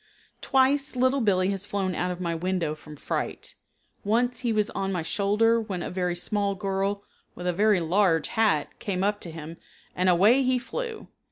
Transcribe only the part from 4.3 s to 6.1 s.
he was on my shoulder when a